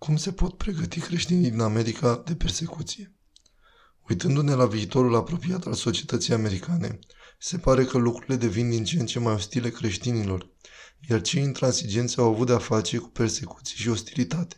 Cum 0.00 0.16
se 0.16 0.32
pot 0.32 0.56
pregăti 0.56 1.00
creștinii 1.00 1.50
din 1.50 1.60
America 1.60 2.22
de 2.24 2.34
persecuție? 2.34 3.14
Uitându-ne 4.08 4.54
la 4.54 4.66
viitorul 4.66 5.14
apropiat 5.14 5.66
al 5.66 5.74
societății 5.74 6.32
americane, 6.32 6.98
se 7.38 7.58
pare 7.58 7.84
că 7.84 7.98
lucrurile 7.98 8.36
devin 8.36 8.70
din 8.70 8.84
ce 8.84 9.00
în 9.00 9.06
ce 9.06 9.18
mai 9.18 9.34
ostile 9.34 9.70
creștinilor, 9.70 10.50
iar 11.08 11.20
cei 11.20 11.42
intransigenți 11.42 12.18
au 12.18 12.32
avut 12.32 12.46
de-a 12.46 12.58
face 12.58 12.96
cu 12.96 13.08
persecuții 13.08 13.76
și 13.76 13.88
ostilitate. 13.88 14.56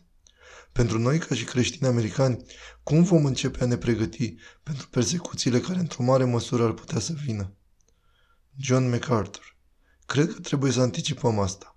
Pentru 0.72 0.98
noi, 0.98 1.18
ca 1.18 1.34
și 1.34 1.44
creștini 1.44 1.88
americani, 1.88 2.44
cum 2.82 3.02
vom 3.02 3.24
începe 3.24 3.62
a 3.62 3.66
ne 3.66 3.76
pregăti 3.76 4.34
pentru 4.62 4.88
persecuțiile 4.88 5.60
care 5.60 5.78
într-o 5.78 6.02
mare 6.02 6.24
măsură 6.24 6.64
ar 6.64 6.72
putea 6.72 6.98
să 6.98 7.12
vină? 7.24 7.52
John 8.56 8.88
MacArthur 8.88 9.56
Cred 10.06 10.32
că 10.32 10.40
trebuie 10.40 10.72
să 10.72 10.80
anticipăm 10.80 11.38
asta. 11.38 11.71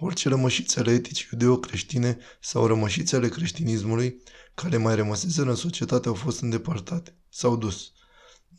Orice 0.00 0.28
rămășițe 0.28 0.80
ale 0.80 0.90
eticii 0.90 1.28
iudeo-creștine 1.32 2.18
sau 2.40 2.66
rămășițe 2.66 3.16
ale 3.16 3.28
creștinismului 3.28 4.22
care 4.54 4.76
mai 4.76 4.94
rămăseseră 4.94 5.50
în 5.50 5.56
societate 5.56 6.08
au 6.08 6.14
fost 6.14 6.40
îndepărtate, 6.40 7.16
s-au 7.28 7.56
dus. 7.56 7.92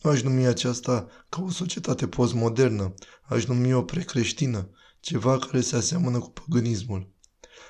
Nu 0.01 0.09
aș 0.09 0.21
numi 0.21 0.45
aceasta 0.45 1.07
ca 1.29 1.41
o 1.41 1.49
societate 1.49 2.07
postmodernă, 2.07 2.93
aș 3.21 3.45
numi-o 3.45 3.83
precreștină, 3.83 4.69
ceva 4.99 5.37
care 5.37 5.61
se 5.61 5.75
aseamănă 5.75 6.19
cu 6.19 6.29
păgânismul. 6.29 7.13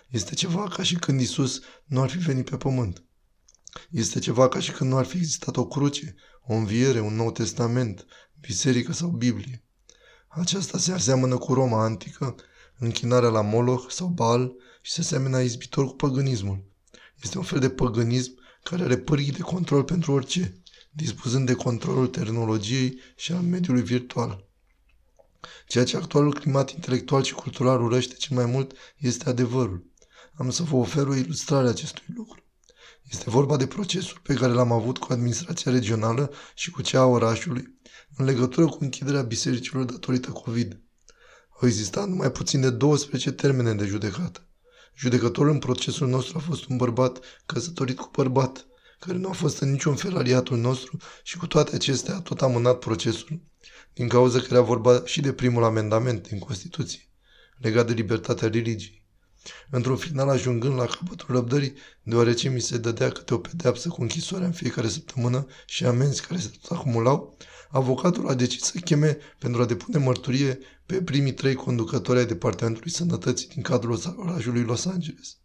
Este 0.10 0.36
ceva 0.36 0.68
ca 0.68 0.84
și 0.84 0.96
când 0.96 1.22
Isus 1.22 1.62
nu 1.86 2.02
ar 2.02 2.10
fi 2.10 2.18
venit 2.18 2.50
pe 2.50 2.58
pământ. 2.58 3.04
Este 3.90 4.20
ceva 4.20 4.48
ca 4.48 4.60
și 4.60 4.72
când 4.72 4.90
nu 4.90 4.98
ar 4.98 5.06
fi 5.06 5.18
existat 5.18 5.58
o 5.58 5.68
cruce, 5.68 6.16
o 6.42 6.54
înviere, 6.54 7.00
un 7.00 7.16
nou 7.16 7.32
testament, 7.32 8.06
biserică 8.40 8.94
sau 8.94 9.10
Biblie. 9.10 9.64
Aceasta 10.28 10.78
se 10.78 10.92
aseamănă 10.92 11.38
cu 11.38 11.54
Roma 11.54 11.84
antică, 11.84 12.36
închinarea 12.80 13.30
la 13.30 13.42
Moloch 13.42 13.90
sau 13.90 14.08
Baal 14.08 14.54
și 14.82 14.92
se 14.92 15.02
aseamănă 15.02 15.42
izbitor 15.42 15.86
cu 15.86 15.96
păgânismul. 15.96 16.64
Este 17.24 17.38
un 17.38 17.44
fel 17.44 17.60
de 17.60 17.70
păgânism 17.70 18.38
care 18.64 18.84
are 18.84 18.98
pârghii 18.98 19.32
de 19.32 19.42
control 19.42 19.84
pentru 19.84 20.12
orice, 20.12 20.62
dispuzând 20.92 21.46
de 21.46 21.54
controlul 21.54 22.08
tehnologiei 22.08 23.00
și 23.16 23.32
al 23.32 23.42
mediului 23.42 23.82
virtual. 23.82 24.48
Ceea 25.68 25.84
ce 25.84 25.98
actualul 25.98 26.34
climat 26.34 26.72
intelectual 26.72 27.24
și 27.24 27.34
cultural 27.34 27.82
urăște 27.82 28.16
cel 28.16 28.36
mai 28.36 28.46
mult 28.46 28.72
este 28.98 29.30
adevărul. 29.30 29.88
Am 30.34 30.50
să 30.50 30.64
vă 30.64 30.76
ofer 30.76 31.08
o 31.08 31.16
ilustrare 31.16 31.68
a 31.68 31.70
acestui 31.70 32.14
lucru. 32.16 32.44
Este 33.10 33.30
vorba 33.30 33.58
de 33.58 33.68
procesul 33.68 34.20
pe 34.24 34.34
care 34.34 34.52
l-am 34.52 34.72
avut 34.72 34.98
cu 34.98 35.14
administrația 35.14 35.72
regională 35.72 36.32
și 36.56 36.72
cu 36.72 36.82
cea 36.82 37.00
a 37.00 37.06
orașului 37.06 37.80
în 38.16 38.26
legătură 38.26 38.66
cu 38.66 38.78
închiderea 38.82 39.22
bisericilor 39.22 39.84
datorită 39.84 40.32
COVID. 40.32 40.82
Au 41.62 41.68
existat 41.68 42.08
numai 42.08 42.32
puțin 42.32 42.62
de 42.62 42.70
12 42.70 43.32
termene 43.32 43.74
de 43.74 43.86
judecată. 43.86 44.48
Judecătorul 44.96 45.52
în 45.52 45.60
procesul 45.60 46.08
nostru 46.08 46.38
a 46.38 46.42
fost 46.42 46.66
un 46.66 46.78
bărbat 46.78 47.20
căsătorit 47.46 47.98
cu 47.98 48.10
bărbat, 48.12 48.68
care 49.00 49.18
nu 49.18 49.30
a 49.30 49.32
fost 49.32 49.60
în 49.60 49.72
niciun 49.72 49.96
fel 49.96 50.18
aliatul 50.18 50.58
nostru 50.58 50.98
și 51.24 51.38
cu 51.38 51.48
toate 51.48 51.76
acestea 51.76 52.16
a 52.16 52.22
tot 52.22 52.42
amânat 52.42 52.80
procesul, 52.80 53.42
din 53.94 54.08
cauza 54.08 54.40
că 54.40 54.48
era 54.50 54.62
vorba 54.62 55.02
și 55.06 55.22
de 55.22 55.34
primul 55.34 55.64
amendament 55.64 56.28
din 56.28 56.40
Constituție, 56.40 57.10
legat 57.58 57.88
de 57.88 57.94
libertatea 57.94 58.48
religiei. 58.48 59.06
Într-un 59.70 59.96
final 59.96 60.30
ajungând 60.30 60.76
la 60.76 60.86
capătul 60.86 61.36
răbdării, 61.36 61.74
deoarece 62.04 62.50
mi 62.50 62.62
se 62.62 62.78
dădea 62.78 63.10
câte 63.10 63.34
o 63.34 63.38
pedeapsă 63.38 63.90
cu 63.90 64.02
închisoarea 64.02 64.48
în 64.48 64.54
fiecare 64.54 64.88
săptămână 64.88 65.48
și 65.66 65.86
amenzi 65.86 66.26
care 66.26 66.40
se 66.40 66.52
tot 66.62 66.78
acumulau, 66.78 67.38
avocatul 67.70 68.30
a 68.30 68.34
decis 68.34 68.64
să 68.64 68.80
cheme 68.80 69.18
pentru 69.38 69.62
a 69.62 69.66
depune 69.66 69.98
mărturie 69.98 70.60
pe 70.90 71.02
primii 71.02 71.34
trei 71.34 71.56
conducători 71.56 72.20
ai 72.20 72.26
Departamentului 72.26 72.92
Sănătății 72.92 73.48
din 73.48 73.62
cadrul 73.62 74.00
orașului 74.18 74.64
Los 74.64 74.86
Angeles. 74.86 75.38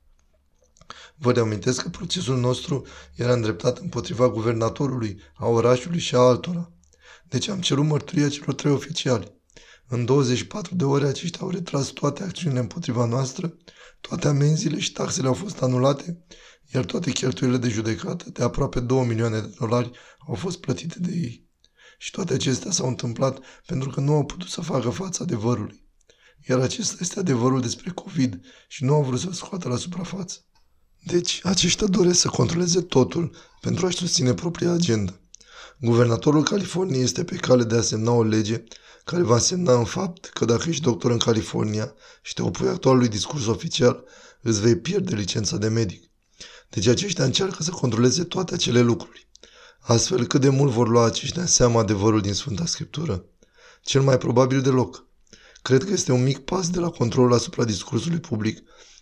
Vă 1.16 1.32
reamintesc 1.32 1.82
că 1.82 1.88
procesul 1.88 2.38
nostru 2.38 2.86
era 3.14 3.32
îndreptat 3.32 3.78
împotriva 3.78 4.28
guvernatorului, 4.28 5.20
a 5.34 5.46
orașului 5.46 5.98
și 5.98 6.14
a 6.14 6.18
altora. 6.18 6.72
Deci 7.28 7.48
am 7.48 7.60
cerut 7.60 7.84
mărturia 7.84 8.28
celor 8.28 8.54
trei 8.54 8.72
oficiali. 8.72 9.40
În 9.88 10.04
24 10.04 10.74
de 10.74 10.84
ore 10.84 11.06
aceștia 11.06 11.40
au 11.42 11.50
retras 11.50 11.86
toate 11.86 12.22
acțiunile 12.22 12.60
împotriva 12.60 13.04
noastră, 13.04 13.56
toate 14.00 14.28
amenziile 14.28 14.78
și 14.78 14.92
taxele 14.92 15.26
au 15.26 15.34
fost 15.34 15.62
anulate, 15.62 16.24
iar 16.74 16.84
toate 16.84 17.10
cheltuielile 17.10 17.60
de 17.60 17.68
judecată, 17.68 18.30
de 18.30 18.42
aproape 18.42 18.80
2 18.80 19.06
milioane 19.06 19.40
de 19.40 19.54
dolari, 19.58 19.90
au 20.28 20.34
fost 20.34 20.60
plătite 20.60 20.98
de 20.98 21.12
ei. 21.12 21.43
Și 21.98 22.10
toate 22.10 22.34
acestea 22.34 22.70
s-au 22.70 22.88
întâmplat 22.88 23.38
pentru 23.66 23.90
că 23.90 24.00
nu 24.00 24.14
au 24.14 24.24
putut 24.24 24.48
să 24.48 24.60
facă 24.60 24.90
față 24.90 25.22
adevărului. 25.22 25.82
Iar 26.48 26.58
acesta 26.58 26.96
este 27.00 27.18
adevărul 27.18 27.60
despre 27.60 27.90
COVID 27.90 28.40
și 28.68 28.84
nu 28.84 28.94
au 28.94 29.02
vrut 29.02 29.20
să-l 29.20 29.32
scoată 29.32 29.68
la 29.68 29.76
suprafață. 29.76 30.38
Deci, 31.02 31.40
aceștia 31.42 31.86
doresc 31.86 32.20
să 32.20 32.28
controleze 32.28 32.80
totul 32.80 33.36
pentru 33.60 33.86
a-și 33.86 33.96
susține 33.96 34.34
propria 34.34 34.72
agenda. 34.72 35.18
Guvernatorul 35.80 36.42
Californiei 36.42 37.02
este 37.02 37.24
pe 37.24 37.36
cale 37.36 37.64
de 37.64 37.76
a 37.76 37.82
semna 37.82 38.12
o 38.12 38.22
lege 38.22 38.64
care 39.04 39.22
va 39.22 39.38
semna 39.38 39.78
în 39.78 39.84
fapt 39.84 40.24
că 40.26 40.44
dacă 40.44 40.68
ești 40.68 40.82
doctor 40.82 41.10
în 41.10 41.18
California 41.18 41.94
și 42.22 42.34
te 42.34 42.42
opui 42.42 42.68
actualului 42.68 43.08
discurs 43.08 43.46
oficial, 43.46 44.04
îți 44.42 44.60
vei 44.60 44.76
pierde 44.76 45.14
licența 45.14 45.56
de 45.56 45.68
medic. 45.68 46.10
Deci 46.70 46.86
aceștia 46.86 47.24
încearcă 47.24 47.62
să 47.62 47.70
controleze 47.70 48.24
toate 48.24 48.54
acele 48.54 48.80
lucruri. 48.80 49.28
Astfel, 49.86 50.26
cât 50.26 50.40
de 50.40 50.48
mult 50.48 50.72
vor 50.72 50.88
lua 50.88 51.04
aceștia 51.04 51.46
seama 51.46 51.80
adevărul 51.80 52.20
din 52.20 52.32
Sfânta 52.32 52.66
Scriptură? 52.66 53.24
Cel 53.82 54.02
mai 54.02 54.18
probabil 54.18 54.60
deloc. 54.60 55.06
Cred 55.62 55.84
că 55.84 55.92
este 55.92 56.12
un 56.12 56.22
mic 56.22 56.38
pas 56.38 56.70
de 56.70 56.78
la 56.78 56.90
controlul 56.90 57.32
asupra 57.32 57.64
discursului 57.64 58.20
public 58.20 58.58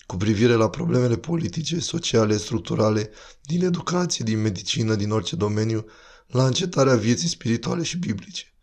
cu 0.07 0.17
privire 0.17 0.53
la 0.53 0.71
problemele 0.71 1.17
politice, 1.17 1.81
sociale, 1.81 2.37
structurale, 2.37 3.11
din 3.43 3.65
educație, 3.65 4.25
din 4.25 4.41
medicină, 4.41 4.95
din 4.95 5.11
orice 5.11 5.37
domeniu, 5.37 5.85
la 6.27 6.47
încetarea 6.47 6.97
vieții 6.97 7.29
spirituale 7.29 7.83
și 7.83 7.99
biblice. 7.99 8.55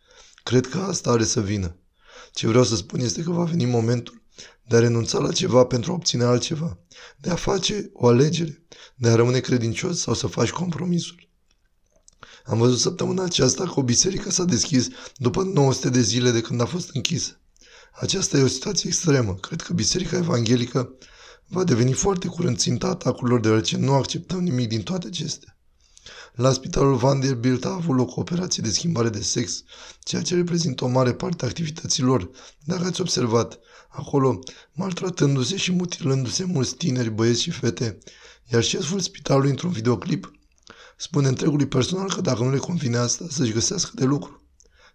Cred 0.42 0.66
că 0.66 0.78
asta 0.78 1.10
are 1.10 1.24
să 1.24 1.40
vină. 1.40 1.76
Ce 2.32 2.46
vreau 2.46 2.64
să 2.64 2.76
spun 2.76 3.00
este 3.00 3.22
că 3.22 3.30
va 3.30 3.44
veni 3.44 3.64
momentul 3.64 4.22
de 4.66 4.76
a 4.76 4.78
renunța 4.78 5.18
la 5.18 5.32
ceva 5.32 5.64
pentru 5.64 5.90
a 5.90 5.94
obține 5.94 6.24
altceva, 6.24 6.78
de 7.16 7.30
a 7.30 7.34
face 7.34 7.90
o 7.92 8.06
alegere, 8.06 8.66
de 8.94 9.08
a 9.08 9.14
rămâne 9.14 9.40
credincios 9.40 10.00
sau 10.00 10.14
să 10.14 10.26
faci 10.26 10.50
compromisul. 10.50 11.29
Am 12.44 12.58
văzut 12.58 12.78
săptămâna 12.78 13.24
aceasta 13.24 13.64
că 13.64 13.72
o 13.76 13.82
biserică 13.82 14.30
s-a 14.30 14.44
deschis 14.44 14.88
după 15.16 15.42
900 15.42 15.88
de 15.88 16.00
zile 16.00 16.30
de 16.30 16.40
când 16.40 16.60
a 16.60 16.66
fost 16.66 16.90
închisă. 16.92 17.40
Aceasta 17.92 18.38
e 18.38 18.42
o 18.42 18.46
situație 18.46 18.88
extremă. 18.88 19.34
Cred 19.34 19.60
că 19.60 19.72
biserica 19.72 20.16
evanghelică 20.16 20.92
va 21.46 21.64
deveni 21.64 21.92
foarte 21.92 22.28
curând 22.28 22.56
ținta 22.56 22.86
atacurilor 22.86 23.40
deoarece 23.40 23.76
nu 23.76 23.92
acceptăm 23.92 24.42
nimic 24.42 24.68
din 24.68 24.82
toate 24.82 25.06
acestea. 25.06 25.54
La 26.34 26.52
spitalul 26.52 26.96
Vanderbilt 26.96 27.64
a 27.64 27.72
avut 27.72 27.96
loc 27.96 28.16
o 28.16 28.20
operație 28.20 28.62
de 28.62 28.70
schimbare 28.70 29.08
de 29.08 29.22
sex, 29.22 29.62
ceea 30.02 30.22
ce 30.22 30.34
reprezintă 30.34 30.84
o 30.84 30.88
mare 30.88 31.14
parte 31.14 31.44
a 31.44 31.48
activităților. 31.48 32.30
Dacă 32.64 32.84
ați 32.84 33.00
observat, 33.00 33.58
acolo, 33.88 34.38
maltratându-se 34.72 35.56
și 35.56 35.72
mutilându-se 35.72 36.44
mulți 36.44 36.74
tineri, 36.74 37.10
băieți 37.10 37.42
și 37.42 37.50
fete, 37.50 37.98
iar 38.52 38.62
șeful 38.62 39.00
spitalului 39.00 39.50
într-un 39.50 39.70
videoclip 39.70 40.39
spune 41.00 41.28
întregului 41.28 41.66
personal 41.66 42.12
că 42.14 42.20
dacă 42.20 42.42
nu 42.42 42.50
le 42.50 42.58
convine 42.58 42.96
asta, 42.96 43.24
să-și 43.30 43.52
găsească 43.52 43.90
de 43.94 44.04
lucru. 44.04 44.42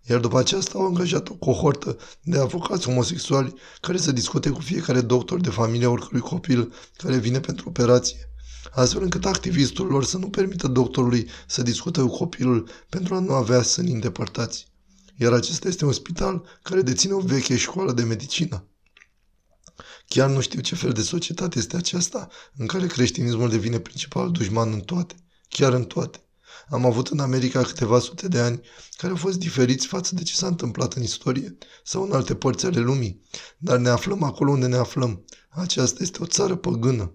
Iar 0.10 0.20
după 0.20 0.40
aceasta 0.40 0.78
au 0.78 0.86
angajat 0.86 1.30
o 1.30 1.34
cohortă 1.34 1.98
de 2.22 2.38
avocați 2.38 2.86
homosexuali 2.86 3.54
care 3.82 3.98
să 3.98 4.12
discute 4.12 4.50
cu 4.50 4.60
fiecare 4.60 5.02
doctor 5.02 5.42
de 5.42 5.50
familie 5.50 5.88
oricărui 5.88 6.20
copil 6.20 6.74
care 6.98 7.18
vine 7.18 7.40
pentru 7.40 7.70
operație, 7.70 8.30
astfel 8.72 9.02
încât 9.02 9.26
activistul 9.26 9.88
lor 9.88 10.04
să 10.04 10.18
nu 10.18 10.30
permită 10.30 10.68
doctorului 10.68 11.30
să 11.48 11.62
discute 11.62 12.02
cu 12.02 12.08
copilul 12.08 12.70
pentru 12.90 13.16
a 13.16 13.20
nu 13.20 13.34
avea 13.34 13.62
sâni 13.62 13.92
îndepărtați. 13.92 14.68
Iar 15.16 15.34
acesta 15.34 15.68
este 15.68 15.86
un 15.86 15.92
spital 15.92 16.44
care 16.62 16.82
deține 16.82 17.14
o 17.14 17.20
veche 17.20 17.58
școală 17.58 17.92
de 17.92 18.04
medicină. 18.04 18.68
Chiar 20.08 20.30
nu 20.30 20.42
știu 20.42 20.60
ce 20.60 20.76
fel 20.76 20.92
de 20.92 21.02
societate 21.02 21.58
este 21.58 21.78
aceasta 21.78 22.28
în 22.56 22.66
care 22.66 22.88
creștinismul 22.88 23.50
devine 23.50 23.80
principal 23.80 24.32
dușman 24.32 24.72
în 24.72 24.80
toate 24.80 25.16
chiar 25.50 25.74
în 25.74 25.84
toate. 25.84 26.20
Am 26.70 26.86
avut 26.86 27.08
în 27.08 27.20
America 27.20 27.62
câteva 27.62 28.00
sute 28.00 28.28
de 28.28 28.40
ani 28.40 28.62
care 28.98 29.12
au 29.12 29.18
fost 29.18 29.40
diferiți 29.40 29.88
față 29.88 30.16
de 30.16 30.24
ce 30.24 30.34
s-a 30.34 30.48
întâmplat 30.48 30.94
în 30.94 31.04
istorie 31.04 31.58
sau 31.84 32.04
în 32.04 32.12
alte 32.12 32.36
părți 32.36 32.66
ale 32.66 32.80
lumii, 32.80 33.22
dar 33.58 33.78
ne 33.78 33.90
aflăm 33.90 34.24
acolo 34.24 34.52
unde 34.52 34.68
ne 34.68 34.76
aflăm. 34.76 35.26
Aceasta 35.50 36.04
este 36.04 36.22
o 36.22 36.26
țară 36.26 36.56
păgână. 36.56 37.14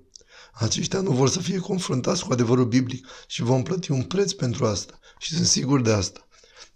Aceștia 0.53 1.01
nu 1.01 1.11
vor 1.11 1.29
să 1.29 1.41
fie 1.41 1.59
confruntați 1.59 2.25
cu 2.25 2.33
adevărul 2.33 2.65
biblic 2.65 3.07
și 3.27 3.43
vom 3.43 3.63
plăti 3.63 3.91
un 3.91 4.03
preț 4.03 4.33
pentru 4.33 4.67
asta 4.67 4.99
și 5.19 5.35
sunt 5.35 5.47
sigur 5.47 5.81
de 5.81 5.93
asta. 5.93 6.29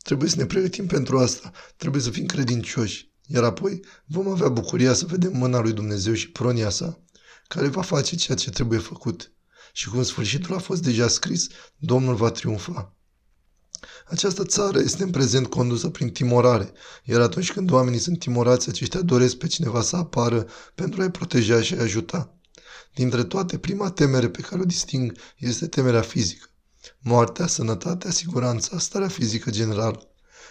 Trebuie 0.03 0.29
să 0.31 0.37
ne 0.37 0.47
pregătim 0.47 0.87
pentru 0.87 1.19
asta, 1.19 1.53
trebuie 1.77 2.03
să 2.03 2.11
fim 2.11 2.27
credincioși, 2.27 3.13
iar 3.27 3.45
apoi 3.45 3.81
vom 4.07 4.29
avea 4.29 4.49
bucuria 4.49 4.93
să 4.93 5.07
vedem 5.07 5.37
mâna 5.37 5.61
lui 5.61 5.73
Dumnezeu 5.73 6.15
și 6.15 6.31
pronia 6.31 6.71
sa, 6.71 7.03
care 7.49 7.69
va 7.69 7.83
face 7.83 8.17
ceea 8.17 8.37
ce 8.37 8.51
trebuie 8.51 8.79
făcut 8.79 9.34
și 9.77 9.89
cum 9.89 10.03
sfârșitul 10.03 10.55
a 10.55 10.59
fost 10.59 10.83
deja 10.83 11.09
scris, 11.09 11.47
Domnul 11.77 12.15
va 12.15 12.31
triumfa. 12.31 12.95
Această 14.07 14.45
țară 14.45 14.79
este 14.79 15.03
în 15.03 15.11
prezent 15.11 15.47
condusă 15.47 15.89
prin 15.89 16.11
timorare, 16.11 16.73
iar 17.05 17.21
atunci 17.21 17.53
când 17.53 17.71
oamenii 17.71 17.99
sunt 17.99 18.19
timorați, 18.19 18.69
aceștia 18.69 19.01
doresc 19.01 19.37
pe 19.37 19.47
cineva 19.47 19.83
să 19.83 19.97
apară 19.97 20.47
pentru 20.75 21.01
a-i 21.01 21.11
proteja 21.11 21.63
și 21.63 21.75
a-i 21.75 21.81
ajuta. 21.81 22.39
Dintre 22.95 23.25
toate, 23.25 23.59
prima 23.59 23.91
temere 23.91 24.29
pe 24.29 24.41
care 24.41 24.61
o 24.61 24.65
disting 24.65 25.17
este 25.37 25.67
temerea 25.67 26.03
fizică. 26.03 26.49
Moartea, 26.99 27.47
sănătatea, 27.47 28.11
siguranța, 28.11 28.79
starea 28.79 29.09
fizică 29.09 29.51
generală. 29.51 30.09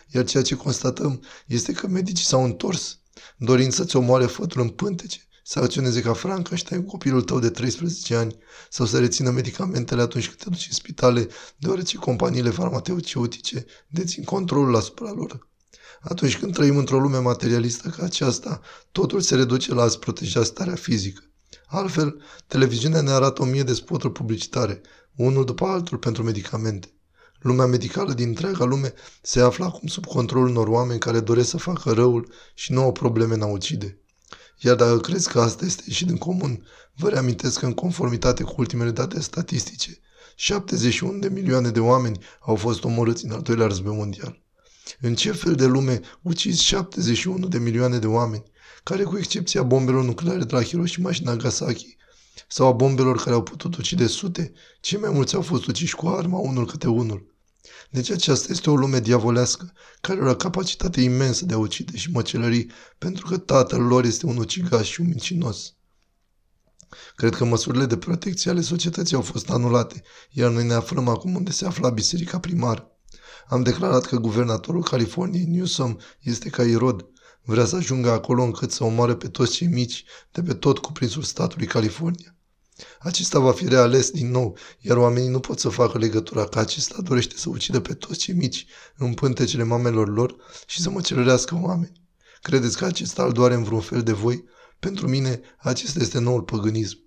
Iar 0.07 0.25
ceea 0.25 0.43
ce 0.43 0.55
constatăm 0.55 1.23
este 1.47 1.71
că 1.71 1.87
medicii 1.87 2.25
s-au 2.25 2.43
întors, 2.43 2.99
dorind 3.37 3.73
să-ți 3.73 3.95
omoare 3.95 4.25
fătul 4.25 4.61
în 4.61 4.69
pântece, 4.69 5.19
să 5.43 5.59
acționeze 5.59 6.01
ca 6.01 6.13
Frankenstein 6.13 6.83
cu 6.83 6.89
copilul 6.89 7.21
tău 7.21 7.39
de 7.39 7.49
13 7.49 8.15
ani 8.15 8.37
sau 8.69 8.85
să 8.85 8.99
rețină 8.99 9.29
medicamentele 9.29 10.01
atunci 10.01 10.25
când 10.25 10.37
te 10.37 10.49
duci 10.49 10.67
în 10.67 10.75
spitale, 10.75 11.27
deoarece 11.57 11.97
companiile 11.97 12.49
farmaceutice 12.49 13.65
dețin 13.87 14.23
controlul 14.23 14.75
asupra 14.75 15.11
lor. 15.11 15.47
Atunci 16.01 16.37
când 16.37 16.53
trăim 16.53 16.77
într-o 16.77 16.99
lume 16.99 17.17
materialistă 17.17 17.89
ca 17.89 18.03
aceasta, 18.03 18.61
totul 18.91 19.21
se 19.21 19.35
reduce 19.35 19.73
la 19.73 19.81
a-ți 19.81 19.99
proteja 19.99 20.43
starea 20.43 20.75
fizică. 20.75 21.23
Altfel, 21.65 22.21
televiziunea 22.47 23.01
ne 23.01 23.11
arată 23.11 23.41
o 23.41 23.45
mie 23.45 23.63
de 23.63 23.73
spoturi 23.73 24.13
publicitare, 24.13 24.81
unul 25.15 25.45
după 25.45 25.65
altul 25.65 25.97
pentru 25.97 26.23
medicamente. 26.23 26.93
Lumea 27.39 27.65
medicală 27.65 28.13
din 28.13 28.27
întreaga 28.27 28.65
lume 28.65 28.93
se 29.21 29.41
află 29.41 29.65
acum 29.65 29.87
sub 29.87 30.05
controlul 30.05 30.47
unor 30.49 30.67
oameni 30.67 30.99
care 30.99 31.19
doresc 31.19 31.49
să 31.49 31.57
facă 31.57 31.91
răul 31.91 32.31
și 32.53 32.71
nu 32.71 32.81
au 32.81 32.91
probleme 32.91 33.33
în 33.33 33.41
a 33.41 33.45
ucide. 33.45 34.02
Iar 34.65 34.75
dacă 34.75 34.97
crezi 34.99 35.29
că 35.29 35.41
asta 35.41 35.65
este 35.65 35.83
ieșit 35.85 36.09
în 36.09 36.17
comun, 36.17 36.65
vă 36.95 37.09
reamintesc 37.09 37.59
că 37.59 37.65
în 37.65 37.73
conformitate 37.73 38.43
cu 38.43 38.53
ultimele 38.57 38.91
date 38.91 39.21
statistice, 39.21 39.99
71 40.35 41.19
de 41.19 41.29
milioane 41.29 41.69
de 41.69 41.79
oameni 41.79 42.19
au 42.39 42.55
fost 42.55 42.83
omorâți 42.83 43.25
în 43.25 43.31
al 43.31 43.41
doilea 43.41 43.67
război 43.67 43.95
mondial. 43.95 44.41
În 45.01 45.15
ce 45.15 45.31
fel 45.31 45.55
de 45.55 45.65
lume 45.65 46.01
ucizi 46.21 46.63
71 46.63 47.47
de 47.47 47.57
milioane 47.57 47.97
de 47.97 48.07
oameni, 48.07 48.43
care 48.83 49.03
cu 49.03 49.17
excepția 49.17 49.63
bombelor 49.63 50.03
nucleare 50.03 50.43
de 50.43 50.55
la 50.55 50.63
Hiroshima 50.63 51.11
și 51.11 51.23
Nagasaki, 51.23 51.97
sau 52.47 52.67
a 52.67 52.71
bombelor 52.71 53.17
care 53.17 53.35
au 53.35 53.43
putut 53.43 53.75
ucide 53.75 54.07
sute, 54.07 54.51
cei 54.81 54.99
mai 54.99 55.09
mulți 55.09 55.35
au 55.35 55.41
fost 55.41 55.67
uciși 55.67 55.95
cu 55.95 56.07
arma 56.07 56.37
unul 56.37 56.65
câte 56.65 56.87
unul. 56.87 57.32
Deci 57.89 58.09
aceasta 58.09 58.51
este 58.51 58.69
o 58.69 58.75
lume 58.75 58.99
diavolească, 58.99 59.73
care 60.01 60.19
are 60.19 60.29
o 60.29 60.35
capacitate 60.35 61.01
imensă 61.01 61.45
de 61.45 61.53
a 61.53 61.57
ucide 61.57 61.97
și 61.97 62.11
măcelări, 62.11 62.67
pentru 62.97 63.25
că 63.25 63.37
tatăl 63.37 63.81
lor 63.81 64.03
este 64.03 64.25
un 64.25 64.37
ucigaș 64.37 64.89
și 64.89 65.01
un 65.01 65.07
mincinos. 65.07 65.73
Cred 67.15 67.35
că 67.35 67.45
măsurile 67.45 67.85
de 67.85 67.97
protecție 67.97 68.51
ale 68.51 68.61
societății 68.61 69.15
au 69.15 69.21
fost 69.21 69.49
anulate, 69.49 70.03
iar 70.29 70.51
noi 70.51 70.65
ne 70.65 70.73
aflăm 70.73 71.07
acum 71.07 71.35
unde 71.35 71.51
se 71.51 71.65
afla 71.65 71.89
biserica 71.89 72.39
primară. 72.39 72.87
Am 73.47 73.63
declarat 73.63 74.05
că 74.05 74.17
guvernatorul 74.17 74.83
Californiei, 74.83 75.45
Newsom, 75.45 75.97
este 76.19 76.49
ca 76.49 76.63
Irod. 76.63 77.07
Vrea 77.41 77.65
să 77.65 77.75
ajungă 77.75 78.11
acolo 78.11 78.43
încât 78.43 78.71
să 78.71 78.83
omoare 78.83 79.15
pe 79.15 79.27
toți 79.27 79.51
cei 79.51 79.67
mici 79.67 80.03
de 80.31 80.41
pe 80.43 80.53
tot 80.53 80.77
cuprinsul 80.77 81.23
statului 81.23 81.67
California. 81.67 82.35
Acesta 82.99 83.39
va 83.39 83.51
fi 83.51 83.67
reales 83.67 84.09
din 84.09 84.31
nou, 84.31 84.57
iar 84.79 84.97
oamenii 84.97 85.29
nu 85.29 85.39
pot 85.39 85.59
să 85.59 85.69
facă 85.69 85.97
legătura 85.97 86.45
că 86.45 86.59
acesta 86.59 87.01
dorește 87.01 87.37
să 87.37 87.49
ucidă 87.49 87.79
pe 87.79 87.93
toți 87.93 88.19
cei 88.19 88.33
mici 88.33 88.65
în 88.97 89.13
pântecele 89.13 89.63
mamelor 89.63 90.13
lor 90.13 90.35
și 90.67 90.81
să 90.81 90.89
mă 90.89 91.01
celărească 91.01 91.59
oameni. 91.61 92.01
Credeți 92.41 92.77
că 92.77 92.85
acesta 92.85 93.23
îl 93.23 93.31
doare 93.31 93.53
în 93.53 93.63
vreun 93.63 93.81
fel 93.81 94.01
de 94.01 94.11
voi? 94.11 94.43
Pentru 94.79 95.07
mine, 95.07 95.41
acesta 95.57 95.99
este 95.99 96.19
noul 96.19 96.41
păgânism. 96.41 96.97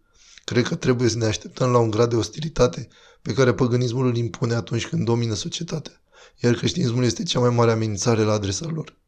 Cred 0.44 0.66
că 0.66 0.74
trebuie 0.74 1.08
să 1.08 1.16
ne 1.16 1.24
așteptăm 1.24 1.70
la 1.70 1.78
un 1.78 1.90
grad 1.90 2.10
de 2.10 2.16
ostilitate 2.16 2.88
pe 3.22 3.32
care 3.32 3.54
păgânismul 3.54 4.06
îl 4.06 4.16
impune 4.16 4.54
atunci 4.54 4.86
când 4.86 5.04
domină 5.04 5.34
societatea, 5.34 6.02
iar 6.36 6.54
creștinismul 6.54 7.04
este 7.04 7.22
cea 7.22 7.40
mai 7.40 7.50
mare 7.50 7.70
amenințare 7.70 8.22
la 8.22 8.32
adresa 8.32 8.66
lor. 8.66 8.98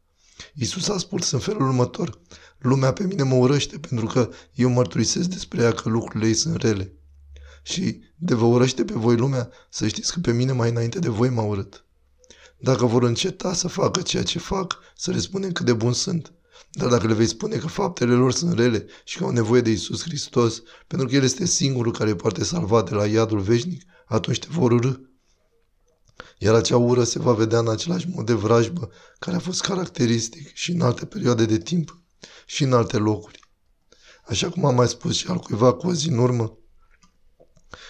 Isus 0.53 0.87
a 0.87 0.97
spus 0.97 1.31
în 1.31 1.39
felul 1.39 1.61
următor, 1.61 2.19
lumea 2.57 2.93
pe 2.93 3.03
mine 3.03 3.23
mă 3.23 3.35
urăște 3.35 3.77
pentru 3.77 4.05
că 4.05 4.29
eu 4.53 4.69
mărturisesc 4.69 5.29
despre 5.29 5.61
ea 5.61 5.71
că 5.71 5.89
lucrurile 5.89 6.27
ei 6.27 6.33
sunt 6.33 6.55
rele. 6.55 6.93
Și 7.63 8.01
de 8.15 8.33
vă 8.33 8.45
urăște 8.45 8.85
pe 8.85 8.93
voi 8.93 9.15
lumea, 9.15 9.49
să 9.69 9.87
știți 9.87 10.13
că 10.13 10.19
pe 10.19 10.31
mine 10.31 10.51
mai 10.51 10.69
înainte 10.69 10.99
de 10.99 11.09
voi 11.09 11.29
m-a 11.29 11.43
urât. 11.43 11.85
Dacă 12.57 12.85
vor 12.85 13.03
înceta 13.03 13.53
să 13.53 13.67
facă 13.67 14.01
ceea 14.01 14.23
ce 14.23 14.39
fac, 14.39 14.79
să 14.95 15.11
le 15.11 15.19
spunem 15.19 15.51
cât 15.51 15.65
de 15.65 15.73
bun 15.73 15.93
sunt. 15.93 16.33
Dar 16.71 16.89
dacă 16.89 17.07
le 17.07 17.13
vei 17.13 17.27
spune 17.27 17.55
că 17.55 17.67
faptele 17.67 18.13
lor 18.13 18.31
sunt 18.31 18.53
rele 18.53 18.85
și 19.03 19.17
că 19.17 19.23
au 19.23 19.29
nevoie 19.29 19.61
de 19.61 19.69
Isus 19.69 20.01
Hristos, 20.01 20.61
pentru 20.87 21.07
că 21.07 21.15
El 21.15 21.23
este 21.23 21.45
singurul 21.45 21.91
care 21.91 22.15
poate 22.15 22.43
salva 22.43 22.81
de 22.81 22.93
la 22.93 23.05
iadul 23.05 23.39
veșnic, 23.39 23.83
atunci 24.05 24.39
te 24.39 24.47
vor 24.49 24.71
urâ 24.71 25.08
iar 26.41 26.53
acea 26.53 26.77
ură 26.77 27.03
se 27.03 27.19
va 27.19 27.33
vedea 27.33 27.59
în 27.59 27.69
același 27.69 28.07
mod 28.09 28.25
de 28.25 28.33
vrajbă 28.33 28.89
care 29.19 29.35
a 29.35 29.39
fost 29.39 29.61
caracteristic 29.61 30.53
și 30.53 30.71
în 30.71 30.81
alte 30.81 31.05
perioade 31.05 31.45
de 31.45 31.57
timp 31.57 32.01
și 32.45 32.63
în 32.63 32.73
alte 32.73 32.97
locuri. 32.97 33.39
Așa 34.25 34.49
cum 34.49 34.65
am 34.65 34.75
mai 34.75 34.87
spus 34.87 35.15
și 35.15 35.27
al 35.27 35.37
cuiva 35.37 35.73
cu 35.73 35.87
o 35.87 35.93
zi 35.93 36.09
în 36.09 36.17
urmă, 36.17 36.57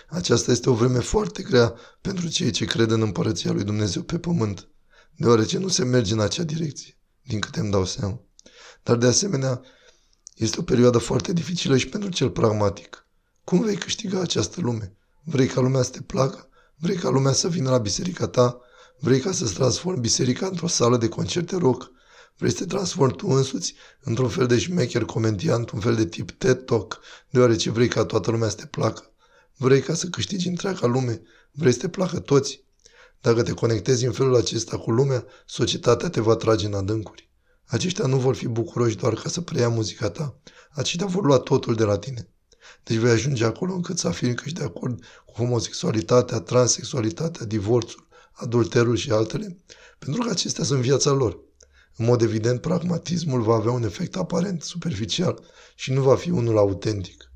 aceasta 0.09 0.51
este 0.51 0.69
o 0.69 0.73
vreme 0.73 0.99
foarte 0.99 1.43
grea 1.43 1.73
pentru 2.01 2.27
cei 2.27 2.51
ce 2.51 2.65
cred 2.65 2.91
în 2.91 3.01
împărăția 3.01 3.51
lui 3.51 3.63
Dumnezeu 3.63 4.01
pe 4.01 4.19
pământ, 4.19 4.67
deoarece 5.15 5.57
nu 5.57 5.67
se 5.67 5.83
merge 5.83 6.13
în 6.13 6.19
acea 6.19 6.43
direcție, 6.43 6.97
din 7.21 7.39
câte 7.39 7.59
îmi 7.59 7.71
dau 7.71 7.85
seama. 7.85 8.21
Dar 8.83 8.95
de 8.95 9.07
asemenea, 9.07 9.61
este 10.35 10.59
o 10.59 10.63
perioadă 10.63 10.97
foarte 10.97 11.33
dificilă 11.33 11.77
și 11.77 11.89
pentru 11.89 12.09
cel 12.09 12.29
pragmatic. 12.29 13.07
Cum 13.43 13.61
vei 13.61 13.75
câștiga 13.75 14.19
această 14.19 14.61
lume? 14.61 14.95
Vrei 15.23 15.47
ca 15.47 15.61
lumea 15.61 15.81
să 15.81 15.89
te 15.89 16.01
placă? 16.01 16.48
Vrei 16.81 16.95
ca 16.95 17.09
lumea 17.09 17.31
să 17.31 17.47
vină 17.47 17.69
la 17.69 17.77
biserica 17.77 18.27
ta? 18.27 18.59
Vrei 18.99 19.19
ca 19.19 19.31
să-ți 19.31 19.53
transformi 19.53 20.01
biserica 20.01 20.45
într-o 20.47 20.67
sală 20.67 20.97
de 20.97 21.07
concerte 21.07 21.55
rock? 21.55 21.91
Vrei 22.37 22.51
să 22.51 22.57
te 22.57 22.65
transformi 22.65 23.15
tu 23.15 23.27
însuți 23.27 23.73
într-un 24.01 24.29
fel 24.29 24.47
de 24.47 24.57
șmecher 24.57 25.05
comediant, 25.05 25.69
un 25.69 25.79
fel 25.79 25.95
de 25.95 26.05
tip 26.05 26.31
TED 26.31 26.65
Talk, 26.65 26.99
deoarece 27.29 27.69
vrei 27.69 27.87
ca 27.87 28.05
toată 28.05 28.31
lumea 28.31 28.49
să 28.49 28.55
te 28.55 28.65
placă? 28.65 29.13
Vrei 29.57 29.81
ca 29.81 29.93
să 29.93 30.07
câștigi 30.07 30.47
întreaga 30.47 30.87
lume? 30.87 31.21
Vrei 31.51 31.71
să 31.71 31.79
te 31.79 31.89
placă 31.89 32.19
toți? 32.19 32.63
Dacă 33.21 33.43
te 33.43 33.51
conectezi 33.51 34.05
în 34.05 34.11
felul 34.11 34.35
acesta 34.35 34.77
cu 34.77 34.91
lumea, 34.91 35.25
societatea 35.45 36.09
te 36.09 36.21
va 36.21 36.35
trage 36.35 36.65
în 36.65 36.73
adâncuri. 36.73 37.29
Aceștia 37.65 38.05
nu 38.05 38.17
vor 38.17 38.35
fi 38.35 38.47
bucuroși 38.47 38.95
doar 38.95 39.13
ca 39.13 39.29
să 39.29 39.41
preia 39.41 39.69
muzica 39.69 40.09
ta. 40.09 40.39
Aceștia 40.71 41.05
vor 41.05 41.23
lua 41.23 41.37
totul 41.37 41.75
de 41.75 41.83
la 41.83 41.97
tine. 41.97 42.29
Deci 42.83 42.97
vei 42.97 43.11
ajunge 43.11 43.45
acolo 43.45 43.73
încât 43.73 43.97
să 43.97 44.07
afirmi 44.07 44.35
că 44.35 44.43
ești 44.45 44.57
de 44.57 44.63
acord 44.63 45.03
cu 45.25 45.33
homosexualitatea, 45.33 46.39
transexualitatea, 46.39 47.45
divorțul, 47.45 48.07
adulterul 48.31 48.95
și 48.95 49.11
altele, 49.11 49.57
pentru 49.99 50.23
că 50.23 50.29
acestea 50.29 50.63
sunt 50.63 50.81
viața 50.81 51.11
lor. 51.11 51.39
În 51.95 52.05
mod 52.05 52.21
evident, 52.21 52.61
pragmatismul 52.61 53.41
va 53.41 53.55
avea 53.55 53.71
un 53.71 53.83
efect 53.83 54.15
aparent, 54.15 54.61
superficial 54.61 55.43
și 55.75 55.91
nu 55.91 56.01
va 56.01 56.15
fi 56.15 56.29
unul 56.29 56.57
autentic. 56.57 57.31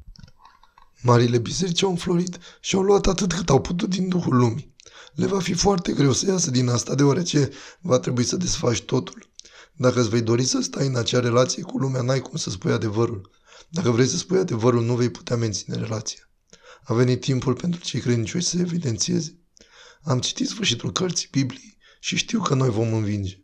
Marile 1.02 1.38
biserici 1.38 1.84
au 1.84 1.90
înflorit 1.90 2.38
și 2.62 2.76
au 2.76 2.82
luat 2.82 3.08
atât 3.08 3.34
cât 3.34 3.50
au 3.50 3.62
putut 3.62 3.90
din 3.90 4.10
Duhul 4.10 4.36
lumii. 4.36 4.76
Le 5.14 5.26
va 5.26 5.40
fi 5.40 5.54
foarte 5.54 5.92
greu 5.92 6.12
să 6.12 6.26
iasă 6.26 6.52
din 6.52 6.68
asta, 6.70 6.96
deoarece 6.96 7.50
va 7.82 8.00
trebui 8.00 8.24
să 8.24 8.38
desfaci 8.38 8.82
totul. 8.82 9.32
Dacă 9.76 10.00
îți 10.00 10.10
vei 10.10 10.22
dori 10.22 10.44
să 10.44 10.62
stai 10.62 10.88
în 10.88 10.96
acea 10.96 11.20
relație 11.20 11.64
cu 11.64 11.78
lumea, 11.78 12.02
n-ai 12.02 12.20
cum 12.20 12.38
să 12.38 12.50
spui 12.50 12.72
adevărul. 12.72 13.30
Dacă 13.70 13.92
vrei 13.92 14.08
să 14.08 14.18
spui 14.18 14.38
adevărul, 14.38 14.84
nu 14.84 14.96
vei 14.96 15.10
putea 15.10 15.36
menține 15.36 15.76
relația. 15.76 16.30
A 16.84 16.94
venit 16.94 17.22
timpul 17.22 17.54
pentru 17.54 17.82
cei 17.82 18.00
credincioși 18.00 18.46
să 18.46 18.58
evidențieze. 18.58 19.40
Am 20.02 20.20
citit 20.20 20.48
sfârșitul 20.48 20.92
cărții 20.92 21.28
Bibliei 21.32 21.78
și 22.00 22.16
știu 22.16 22.42
că 22.42 22.54
noi 22.54 22.70
vom 22.70 22.94
învinge. 22.94 23.44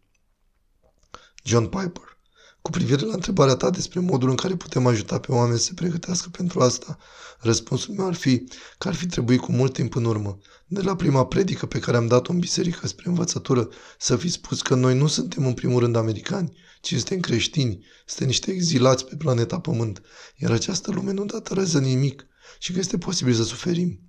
John 1.43 1.65
Piper 1.65 2.17
cu 2.61 2.69
privire 2.69 3.05
la 3.05 3.13
întrebarea 3.13 3.55
ta 3.55 3.69
despre 3.69 3.99
modul 3.99 4.29
în 4.29 4.35
care 4.35 4.55
putem 4.55 4.85
ajuta 4.85 5.19
pe 5.19 5.31
oameni 5.31 5.57
să 5.59 5.63
se 5.63 5.73
pregătească 5.73 6.29
pentru 6.29 6.59
asta, 6.59 6.97
răspunsul 7.39 7.93
meu 7.93 8.07
ar 8.07 8.13
fi 8.13 8.43
că 8.77 8.87
ar 8.87 8.93
fi 8.93 9.05
trebuit 9.05 9.39
cu 9.39 9.51
mult 9.51 9.73
timp 9.73 9.95
în 9.95 10.05
urmă, 10.05 10.39
de 10.67 10.81
la 10.81 10.95
prima 10.95 11.25
predică 11.25 11.65
pe 11.65 11.79
care 11.79 11.97
am 11.97 12.07
dat-o 12.07 12.31
în 12.31 12.39
biserică 12.39 12.87
spre 12.87 13.09
învățătură, 13.09 13.69
să 13.97 14.15
fi 14.15 14.29
spus 14.29 14.61
că 14.61 14.75
noi 14.75 14.97
nu 14.97 15.07
suntem 15.07 15.45
în 15.45 15.53
primul 15.53 15.79
rând 15.79 15.95
americani, 15.95 16.57
ci 16.81 16.93
suntem 16.93 17.19
creștini, 17.19 17.85
suntem 18.05 18.27
niște 18.27 18.51
exilați 18.51 19.05
pe 19.05 19.15
planeta 19.15 19.59
Pământ, 19.59 20.01
iar 20.35 20.51
această 20.51 20.91
lume 20.91 21.11
nu 21.11 21.25
datorează 21.25 21.79
nimic 21.79 22.27
și 22.59 22.71
că 22.71 22.79
este 22.79 22.97
posibil 22.97 23.33
să 23.33 23.43
suferim. 23.43 23.99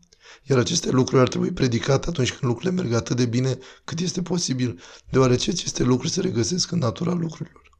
Iar 0.42 0.58
aceste 0.58 0.90
lucruri 0.90 1.20
ar 1.20 1.28
trebui 1.28 1.52
predicate 1.52 2.08
atunci 2.08 2.32
când 2.32 2.42
lucrurile 2.42 2.82
merg 2.82 2.92
atât 2.92 3.16
de 3.16 3.26
bine 3.26 3.58
cât 3.84 4.00
este 4.00 4.22
posibil, 4.22 4.80
deoarece 5.10 5.50
aceste 5.50 5.82
lucruri 5.82 6.12
se 6.12 6.20
regăsesc 6.20 6.70
în 6.70 6.78
natura 6.78 7.12
lucrurilor. 7.12 7.70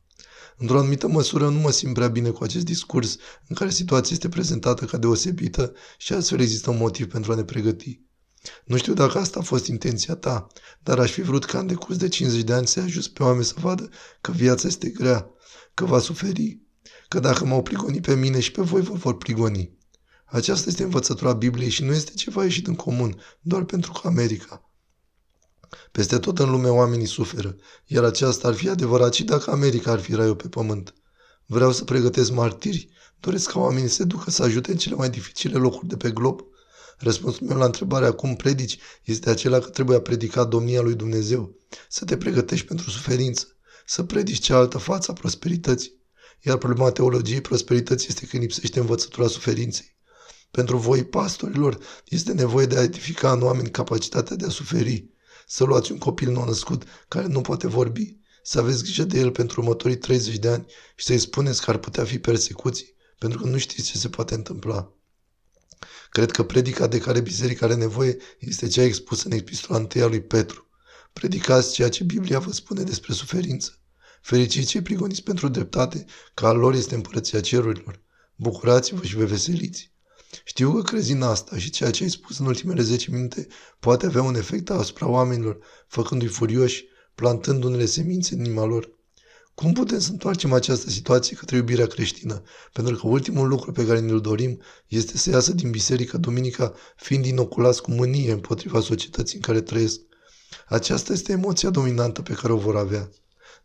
Într-o 0.56 0.78
anumită 0.78 1.08
măsură 1.08 1.48
nu 1.48 1.58
mă 1.58 1.70
simt 1.70 1.94
prea 1.94 2.08
bine 2.08 2.30
cu 2.30 2.44
acest 2.44 2.64
discurs 2.64 3.16
în 3.48 3.56
care 3.56 3.70
situația 3.70 4.14
este 4.14 4.28
prezentată 4.28 4.84
ca 4.84 4.98
deosebită 4.98 5.72
și 5.98 6.12
astfel 6.12 6.40
există 6.40 6.70
un 6.70 6.76
motiv 6.76 7.06
pentru 7.06 7.32
a 7.32 7.34
ne 7.34 7.44
pregăti. 7.44 8.00
Nu 8.64 8.76
știu 8.76 8.94
dacă 8.94 9.18
asta 9.18 9.38
a 9.38 9.42
fost 9.42 9.66
intenția 9.66 10.14
ta, 10.14 10.46
dar 10.82 10.98
aș 10.98 11.10
fi 11.10 11.20
vrut 11.20 11.44
ca 11.44 11.58
în 11.58 11.66
decurs 11.66 11.96
de 11.96 12.08
50 12.08 12.42
de 12.42 12.52
ani 12.52 12.66
să 12.66 12.80
ajut 12.80 13.06
pe 13.06 13.22
oameni 13.22 13.44
să 13.44 13.54
vadă 13.60 13.88
că 14.20 14.32
viața 14.32 14.68
este 14.68 14.88
grea, 14.88 15.30
că 15.74 15.84
va 15.84 15.98
suferi, 15.98 16.58
că 17.08 17.20
dacă 17.20 17.44
m-au 17.44 17.62
prigonit 17.62 18.02
pe 18.02 18.14
mine 18.14 18.40
și 18.40 18.50
pe 18.50 18.62
voi 18.62 18.80
vă 18.80 18.94
vor 18.94 19.16
prigoni. 19.16 19.78
Aceasta 20.24 20.68
este 20.68 20.82
învățătura 20.82 21.32
Bibliei 21.32 21.70
și 21.70 21.84
nu 21.84 21.92
este 21.92 22.12
ceva 22.12 22.42
ieșit 22.44 22.66
în 22.66 22.74
comun, 22.74 23.20
doar 23.40 23.64
pentru 23.64 23.92
că 23.92 24.06
America. 24.06 24.70
Peste 25.92 26.18
tot 26.18 26.38
în 26.38 26.50
lume 26.50 26.68
oamenii 26.68 27.06
suferă, 27.06 27.56
iar 27.86 28.04
aceasta 28.04 28.48
ar 28.48 28.54
fi 28.54 28.68
adevărat 28.68 29.14
și 29.14 29.24
dacă 29.24 29.50
America 29.50 29.90
ar 29.90 30.00
fi 30.00 30.14
raiul 30.14 30.36
pe 30.36 30.48
pământ. 30.48 30.94
Vreau 31.46 31.72
să 31.72 31.84
pregătesc 31.84 32.32
martiri. 32.32 32.88
Doresc 33.20 33.50
ca 33.50 33.58
oamenii 33.58 33.88
să 33.88 33.94
se 33.94 34.04
ducă 34.04 34.30
să 34.30 34.42
ajute 34.42 34.70
în 34.70 34.76
cele 34.76 34.94
mai 34.94 35.10
dificile 35.10 35.58
locuri 35.58 35.88
de 35.88 35.96
pe 35.96 36.10
glob. 36.10 36.40
Răspunsul 37.02 37.46
meu 37.46 37.56
la 37.56 37.64
întrebarea 37.64 38.12
cum 38.12 38.36
predici 38.36 38.78
este 39.04 39.30
acela 39.30 39.58
că 39.58 39.68
trebuie 39.68 39.96
a 39.96 40.00
predica 40.00 40.44
domnia 40.44 40.80
lui 40.80 40.94
Dumnezeu, 40.94 41.56
să 41.88 42.04
te 42.04 42.16
pregătești 42.16 42.66
pentru 42.66 42.90
suferință, 42.90 43.46
să 43.86 44.02
predici 44.02 44.38
cealaltă 44.38 44.78
față 44.78 45.10
a 45.10 45.14
prosperității. 45.14 45.98
Iar 46.40 46.56
problema 46.56 46.90
teologiei 46.90 47.40
prosperității 47.40 48.08
este 48.08 48.26
că 48.26 48.36
lipsește 48.36 48.80
învățătura 48.80 49.26
suferinței. 49.26 49.96
Pentru 50.50 50.76
voi, 50.76 51.04
pastorilor, 51.04 51.78
este 52.08 52.32
nevoie 52.32 52.66
de 52.66 52.76
a 52.78 52.82
edifica 52.82 53.32
în 53.32 53.42
oameni 53.42 53.70
capacitatea 53.70 54.36
de 54.36 54.46
a 54.46 54.50
suferi. 54.50 55.08
Să 55.46 55.64
luați 55.64 55.92
un 55.92 55.98
copil 55.98 56.30
nou-născut 56.30 56.82
care 57.08 57.26
nu 57.26 57.40
poate 57.40 57.66
vorbi, 57.66 58.18
să 58.42 58.58
aveți 58.58 58.82
grijă 58.82 59.04
de 59.04 59.18
el 59.18 59.30
pentru 59.30 59.60
următorii 59.60 59.98
30 59.98 60.36
de 60.36 60.48
ani 60.48 60.66
și 60.96 61.04
să-i 61.04 61.18
spuneți 61.18 61.64
că 61.64 61.70
ar 61.70 61.76
putea 61.76 62.04
fi 62.04 62.18
persecuții, 62.18 62.94
pentru 63.18 63.40
că 63.40 63.48
nu 63.48 63.58
știți 63.58 63.90
ce 63.90 63.98
se 63.98 64.08
poate 64.08 64.34
întâmpla. 64.34 64.94
Cred 66.10 66.30
că 66.30 66.44
predica 66.44 66.86
de 66.86 66.98
care 66.98 67.20
biserica 67.20 67.66
are 67.66 67.74
nevoie 67.74 68.16
este 68.38 68.66
cea 68.66 68.82
expusă 68.82 69.26
în 69.26 69.32
epistola 69.32 69.86
1 69.94 70.08
lui 70.08 70.22
Petru. 70.22 70.68
Predicați 71.12 71.72
ceea 71.72 71.88
ce 71.88 72.04
Biblia 72.04 72.38
vă 72.38 72.52
spune 72.52 72.82
despre 72.82 73.12
suferință. 73.12 73.78
Fericiți 74.22 74.66
cei 74.66 74.82
prigoniți 74.82 75.22
pentru 75.22 75.48
dreptate, 75.48 76.04
că 76.34 76.46
al 76.46 76.56
lor 76.56 76.74
este 76.74 76.94
împărăția 76.94 77.40
cerurilor. 77.40 78.02
Bucurați-vă 78.36 79.04
și 79.04 79.16
vă 79.16 79.24
veseliți. 79.24 79.92
Știu 80.44 80.72
că 80.72 80.82
crezi 80.82 81.12
în 81.12 81.22
asta 81.22 81.58
și 81.58 81.70
ceea 81.70 81.90
ce 81.90 82.02
ai 82.02 82.10
spus 82.10 82.38
în 82.38 82.46
ultimele 82.46 82.82
10 82.82 83.10
minute 83.10 83.46
poate 83.80 84.06
avea 84.06 84.22
un 84.22 84.34
efect 84.34 84.70
asupra 84.70 85.08
oamenilor, 85.08 85.58
făcându-i 85.86 86.28
furioși, 86.28 86.84
plantând 87.14 87.64
unele 87.64 87.86
semințe 87.86 88.34
în 88.34 88.44
inima 88.44 88.64
lor. 88.64 88.98
Cum 89.60 89.72
putem 89.72 89.98
să 89.98 90.10
întoarcem 90.10 90.52
această 90.52 90.90
situație 90.90 91.36
către 91.36 91.56
iubirea 91.56 91.86
creștină? 91.86 92.42
Pentru 92.72 92.96
că 92.96 93.06
ultimul 93.06 93.48
lucru 93.48 93.72
pe 93.72 93.86
care 93.86 94.00
ne-l 94.00 94.20
dorim 94.20 94.60
este 94.86 95.16
să 95.16 95.30
iasă 95.30 95.52
din 95.52 95.70
biserică 95.70 96.16
duminica 96.16 96.74
fiind 96.96 97.24
inoculați 97.24 97.82
cu 97.82 97.90
mânie 97.90 98.32
împotriva 98.32 98.80
societății 98.80 99.36
în 99.36 99.42
care 99.42 99.60
trăiesc. 99.60 100.00
Aceasta 100.68 101.12
este 101.12 101.32
emoția 101.32 101.70
dominantă 101.70 102.22
pe 102.22 102.32
care 102.32 102.52
o 102.52 102.56
vor 102.56 102.76
avea. 102.76 103.10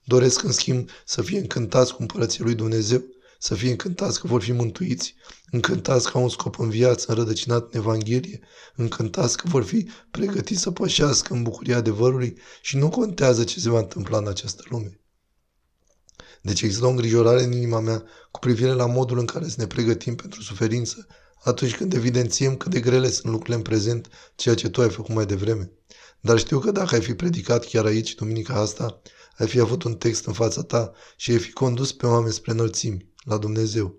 Doresc, 0.03 0.43
în 0.43 0.51
schimb, 0.51 0.89
să 1.05 1.21
fie 1.21 1.39
încântați 1.39 1.93
cu 1.93 2.01
împărăția 2.01 2.45
lui 2.45 2.55
Dumnezeu, 2.55 3.03
să 3.39 3.55
fie 3.55 3.69
încântați 3.69 4.19
că 4.19 4.27
vor 4.27 4.41
fi 4.41 4.51
mântuiți, 4.51 5.15
încântați 5.51 6.11
că 6.11 6.17
au 6.17 6.23
un 6.23 6.29
scop 6.29 6.59
în 6.59 6.69
viață 6.69 7.05
înrădăcinat 7.07 7.73
în 7.73 7.79
Evanghelie, 7.79 8.39
încântați 8.75 9.37
că 9.37 9.47
vor 9.47 9.63
fi 9.63 9.89
pregătiți 10.11 10.61
să 10.61 10.71
pășească 10.71 11.33
în 11.33 11.43
bucuria 11.43 11.77
adevărului 11.77 12.37
și 12.61 12.77
nu 12.77 12.89
contează 12.89 13.43
ce 13.43 13.59
se 13.59 13.69
va 13.69 13.79
întâmpla 13.79 14.17
în 14.17 14.27
această 14.27 14.63
lume. 14.69 14.99
Deci 16.45 16.61
există 16.61 16.85
o 16.85 16.89
îngrijorare 16.89 17.43
în 17.43 17.51
inima 17.51 17.79
mea 17.79 18.03
cu 18.31 18.39
privire 18.39 18.71
la 18.71 18.85
modul 18.85 19.19
în 19.19 19.25
care 19.25 19.47
să 19.47 19.55
ne 19.57 19.67
pregătim 19.67 20.15
pentru 20.15 20.41
suferință 20.41 21.07
atunci 21.43 21.75
când 21.75 21.93
evidențiem 21.93 22.55
cât 22.55 22.71
de 22.71 22.79
grele 22.79 23.09
sunt 23.09 23.25
lucrurile 23.25 23.55
în 23.55 23.61
prezent, 23.61 24.07
ceea 24.35 24.55
ce 24.55 24.69
tu 24.69 24.81
ai 24.81 24.89
făcut 24.89 25.15
mai 25.15 25.25
devreme. 25.25 25.71
Dar 26.19 26.37
știu 26.37 26.59
că 26.59 26.71
dacă 26.71 26.95
ai 26.95 27.01
fi 27.01 27.13
predicat 27.13 27.65
chiar 27.65 27.85
aici, 27.85 28.15
duminica 28.15 28.53
asta, 28.53 29.01
ai 29.37 29.47
fi 29.47 29.59
avut 29.59 29.83
un 29.83 29.95
text 29.95 30.25
în 30.25 30.33
fața 30.33 30.61
ta 30.61 30.91
și 31.17 31.31
ai 31.31 31.37
fi 31.37 31.51
condus 31.51 31.91
pe 31.91 32.05
oameni 32.05 32.33
spre 32.33 32.51
înălțimi, 32.51 33.13
la 33.23 33.37
Dumnezeu. 33.37 33.95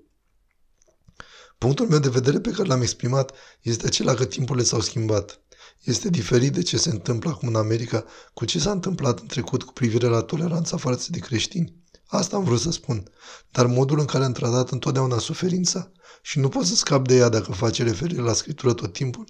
Punctul 1.59 1.89
meu 1.89 1.99
de 1.99 2.09
vedere 2.09 2.41
pe 2.41 2.51
care 2.51 2.69
l-am 2.69 2.83
exprimat 2.83 3.33
este 3.63 3.87
acela 3.87 4.15
că 4.15 4.25
timpurile 4.25 4.65
s-au 4.65 4.81
schimbat. 4.81 5.41
Este 5.85 6.09
diferit 6.09 6.53
de 6.53 6.63
ce 6.63 6.77
se 6.77 6.91
întâmplă 6.91 7.31
acum 7.31 7.49
în 7.49 7.57
America 7.57 8.05
cu 8.35 8.45
ce 8.45 8.59
s-a 8.59 8.71
întâmplat 8.71 9.21
în 9.21 9.27
trecut 9.27 9.63
cu 9.63 9.73
privire 9.73 10.07
la 10.07 10.21
toleranța 10.21 10.77
față 10.77 11.09
de 11.11 11.19
creștini. 11.19 11.85
Asta 12.07 12.37
am 12.37 12.45
vrut 12.45 12.61
să 12.61 12.71
spun. 12.71 13.11
Dar 13.51 13.67
modul 13.67 13.99
în 13.99 14.05
care 14.05 14.25
am 14.25 14.33
tratat 14.33 14.71
întotdeauna 14.71 15.19
suferința 15.19 15.91
și 16.23 16.39
nu 16.39 16.49
pot 16.49 16.65
să 16.65 16.75
scap 16.75 17.07
de 17.07 17.17
ea 17.17 17.29
dacă 17.29 17.53
face 17.53 17.83
referire 17.83 18.21
la 18.23 18.33
scriptură 18.33 18.73
tot 18.73 18.93
timpul, 18.93 19.25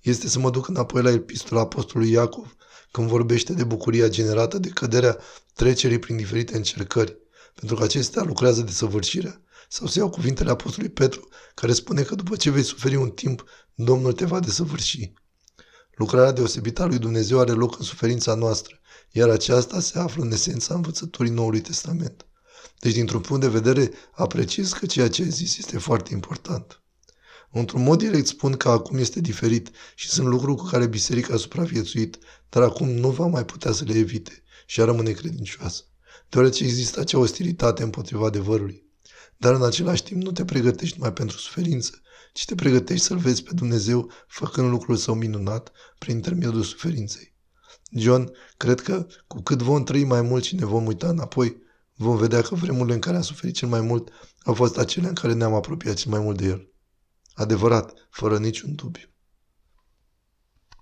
este 0.00 0.28
să 0.28 0.38
mă 0.38 0.50
duc 0.50 0.68
înapoi 0.68 1.02
la 1.02 1.10
epistola 1.10 1.60
apostolului 1.60 2.12
Iacov, 2.12 2.56
când 2.90 3.08
vorbește 3.08 3.52
de 3.52 3.64
bucuria 3.64 4.08
generată 4.08 4.58
de 4.58 4.68
căderea 4.68 5.18
trecerii 5.54 5.98
prin 5.98 6.16
diferite 6.16 6.56
încercări, 6.56 7.16
pentru 7.54 7.76
că 7.76 7.82
acestea 7.82 8.22
lucrează 8.22 8.62
de 8.62 8.70
săvârșirea. 8.70 9.40
Sau 9.68 9.86
să 9.86 9.98
iau 9.98 10.10
cuvintele 10.10 10.50
apostolului 10.50 10.94
Petru, 10.94 11.28
care 11.54 11.72
spune 11.72 12.02
că 12.02 12.14
după 12.14 12.36
ce 12.36 12.50
vei 12.50 12.62
suferi 12.62 12.96
un 12.96 13.10
timp, 13.10 13.44
Domnul 13.74 14.12
te 14.12 14.24
va 14.24 14.40
desăvârși. 14.40 15.12
Lucrarea 15.94 16.32
deosebită 16.32 16.82
a 16.82 16.86
lui 16.86 16.98
Dumnezeu 16.98 17.38
are 17.38 17.52
loc 17.52 17.78
în 17.78 17.84
suferința 17.84 18.34
noastră, 18.34 18.80
iar 19.10 19.28
aceasta 19.28 19.80
se 19.80 19.98
află 19.98 20.22
în 20.22 20.32
esența 20.32 20.74
învățăturii 20.74 21.32
Noului 21.32 21.60
Testament. 21.60 22.26
Deci, 22.80 22.92
dintr-un 22.92 23.20
punct 23.20 23.42
de 23.42 23.48
vedere, 23.48 23.90
apreciez 24.12 24.72
că 24.72 24.86
ceea 24.86 25.08
ce 25.08 25.22
ai 25.22 25.30
zis 25.30 25.58
este 25.58 25.78
foarte 25.78 26.12
important. 26.12 26.82
Într-un 27.50 27.82
mod 27.82 27.98
direct 27.98 28.26
spun 28.26 28.52
că 28.52 28.68
acum 28.68 28.98
este 28.98 29.20
diferit 29.20 29.70
și 29.94 30.08
sunt 30.08 30.26
lucruri 30.26 30.56
cu 30.56 30.64
care 30.64 30.86
biserica 30.86 31.34
a 31.34 31.36
supraviețuit, 31.36 32.18
dar 32.48 32.62
acum 32.62 32.88
nu 32.88 33.10
va 33.10 33.26
mai 33.26 33.44
putea 33.44 33.72
să 33.72 33.84
le 33.84 33.98
evite 33.98 34.42
și 34.66 34.80
a 34.80 34.84
rămâne 34.84 35.10
credincioasă, 35.10 35.82
deoarece 36.28 36.64
există 36.64 37.00
acea 37.00 37.18
ostilitate 37.18 37.82
împotriva 37.82 38.26
adevărului. 38.26 38.91
Dar 39.42 39.54
în 39.54 39.64
același 39.64 40.02
timp 40.02 40.22
nu 40.22 40.32
te 40.32 40.44
pregătești 40.44 40.96
numai 40.98 41.12
pentru 41.12 41.36
suferință, 41.36 42.00
ci 42.32 42.44
te 42.44 42.54
pregătești 42.54 43.04
să-L 43.04 43.16
vezi 43.16 43.42
pe 43.42 43.50
Dumnezeu 43.54 44.10
făcând 44.26 44.70
lucrul 44.70 44.96
său 44.96 45.14
minunat 45.14 45.72
prin 45.98 46.14
intermediul 46.14 46.62
suferinței. 46.62 47.34
John, 47.90 48.32
cred 48.56 48.80
că 48.80 49.06
cu 49.26 49.42
cât 49.42 49.62
vom 49.62 49.84
trăi 49.84 50.04
mai 50.04 50.22
mult 50.22 50.44
și 50.44 50.54
ne 50.54 50.64
vom 50.64 50.86
uita 50.86 51.08
înapoi, 51.08 51.56
vom 51.94 52.16
vedea 52.16 52.42
că 52.42 52.54
vremurile 52.54 52.94
în 52.94 53.00
care 53.00 53.16
am 53.16 53.22
suferit 53.22 53.54
cel 53.54 53.68
mai 53.68 53.80
mult 53.80 54.10
au 54.42 54.54
fost 54.54 54.78
acele 54.78 55.08
în 55.08 55.14
care 55.14 55.32
ne-am 55.32 55.54
apropiat 55.54 55.94
cel 55.94 56.10
mai 56.10 56.20
mult 56.20 56.36
de 56.36 56.46
El. 56.46 56.72
Adevărat, 57.34 57.92
fără 58.10 58.38
niciun 58.38 58.74
dubiu. 58.74 59.11